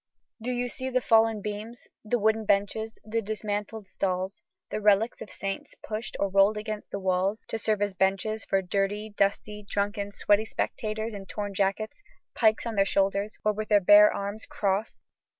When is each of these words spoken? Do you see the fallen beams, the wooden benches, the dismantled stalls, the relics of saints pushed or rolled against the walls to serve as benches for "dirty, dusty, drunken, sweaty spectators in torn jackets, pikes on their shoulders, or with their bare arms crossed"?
Do 0.41 0.49
you 0.49 0.67
see 0.67 0.89
the 0.89 0.99
fallen 0.99 1.43
beams, 1.43 1.87
the 2.03 2.17
wooden 2.17 2.43
benches, 2.43 2.97
the 3.05 3.21
dismantled 3.21 3.87
stalls, 3.87 4.41
the 4.71 4.81
relics 4.81 5.21
of 5.21 5.29
saints 5.29 5.75
pushed 5.87 6.17
or 6.19 6.27
rolled 6.27 6.57
against 6.57 6.89
the 6.89 6.97
walls 6.97 7.45
to 7.49 7.59
serve 7.59 7.83
as 7.83 7.93
benches 7.93 8.43
for 8.43 8.63
"dirty, 8.63 9.11
dusty, 9.15 9.61
drunken, 9.61 10.09
sweaty 10.11 10.45
spectators 10.45 11.13
in 11.13 11.27
torn 11.27 11.53
jackets, 11.53 12.01
pikes 12.33 12.65
on 12.65 12.73
their 12.73 12.83
shoulders, 12.83 13.37
or 13.45 13.53
with 13.53 13.69
their 13.69 13.79
bare 13.79 14.11
arms 14.11 14.47
crossed"? 14.47 14.97